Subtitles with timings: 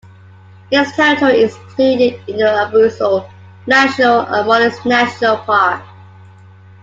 [0.71, 3.29] Its territory is included in the Abruzzo,
[3.67, 5.83] Lazio and Molise National Park.